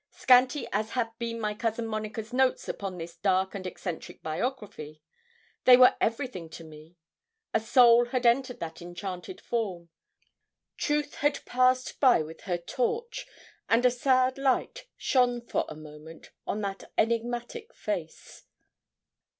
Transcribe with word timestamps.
Scanty 0.09 0.67
as 0.73 0.89
had 0.97 1.11
been 1.19 1.39
my 1.39 1.53
cousin 1.53 1.85
Monica's 1.85 2.33
notes 2.33 2.67
upon 2.67 2.97
this 2.97 3.15
dark 3.17 3.53
and 3.53 3.67
eccentric 3.67 4.23
biography, 4.23 4.99
they 5.65 5.77
were 5.77 5.95
everything 6.01 6.49
to 6.49 6.63
me. 6.63 6.95
A 7.53 7.59
soul 7.59 8.05
had 8.05 8.25
entered 8.25 8.59
that 8.61 8.81
enchanted 8.81 9.39
form. 9.39 9.89
Truth 10.75 11.17
had 11.17 11.45
passed 11.45 11.99
by 11.99 12.23
with 12.23 12.41
her 12.45 12.57
torch, 12.57 13.27
and 13.69 13.85
a 13.85 13.91
sad 13.91 14.39
light 14.39 14.87
shone 14.97 15.39
for 15.39 15.65
a 15.69 15.75
moment 15.75 16.31
on 16.47 16.61
that 16.61 16.91
enigmatic 16.97 17.71
face. 17.75 18.45